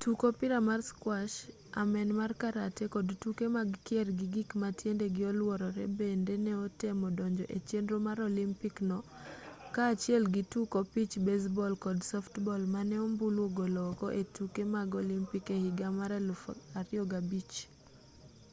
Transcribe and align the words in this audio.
tuk 0.00 0.18
opira 0.28 0.58
mar 0.68 0.80
squash 0.90 1.36
amen 1.80 2.08
mar 2.18 2.30
karate 2.40 2.84
kod 2.94 3.06
tuke 3.22 3.46
mag 3.56 3.68
kier 3.86 4.08
gi 4.18 4.26
gik 4.34 4.50
ma 4.60 4.68
tiendegi 4.78 5.22
oluorore 5.30 5.84
bende 5.98 6.34
ne 6.44 6.52
otemo 6.66 7.06
donjo 7.18 7.44
e 7.56 7.58
chenro 7.68 7.96
mar 8.06 8.18
olympic 8.30 8.74
no 8.88 8.98
kaachiel 9.74 10.24
gi 10.34 10.42
tuk 10.52 10.70
opich 10.82 11.14
baseball 11.26 11.72
kod 11.84 11.98
softball 12.10 12.62
mane 12.74 12.96
ombulu 13.06 13.40
ogolo 13.48 13.80
oko 13.90 14.06
e 14.20 14.22
tuke 14.36 14.62
mag 14.74 14.88
olympic 15.02 15.44
e 15.56 15.56
higa 15.64 15.88
mar 15.98 16.10
2005 16.86 17.60